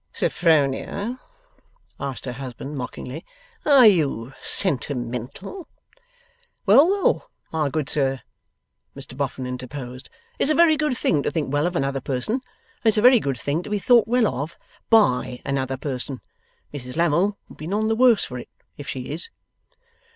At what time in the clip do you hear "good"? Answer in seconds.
7.69-7.87, 10.75-10.97, 13.19-13.37